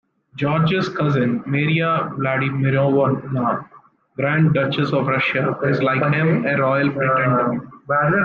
[0.35, 3.69] Giorgi's cousin, Maria Vladimirovna,
[4.15, 7.61] Grand Duchess of Russia is, like him, a royal pretender.